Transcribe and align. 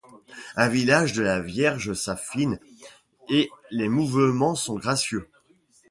Le 0.57 0.67
visage 0.67 1.13
de 1.13 1.21
la 1.21 1.39
Vierge 1.41 1.93
s'affine 1.93 2.59
et 3.29 3.51
les 3.69 3.87
mouvements 3.87 4.55
sont 4.55 4.73
gracieux. 4.77 5.29